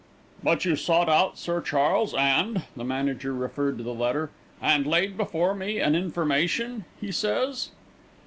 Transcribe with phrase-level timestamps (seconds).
[0.41, 5.15] "But you sought out Sir Charles and" the manager referred to the letter "'and laid
[5.15, 7.69] before me an information,' he says."